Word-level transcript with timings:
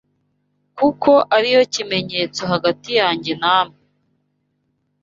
kuko 0.77 1.11
ari 1.35 1.49
yo 1.55 1.63
kimenyetso 1.73 2.41
hagati 2.51 2.89
yanjye 2.99 3.31
namwe 3.41 3.81